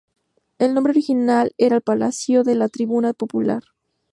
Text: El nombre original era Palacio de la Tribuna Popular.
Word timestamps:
El 0.57 0.73
nombre 0.73 0.89
original 0.93 1.53
era 1.59 1.79
Palacio 1.79 2.43
de 2.43 2.55
la 2.55 2.69
Tribuna 2.69 3.13
Popular. 3.13 3.61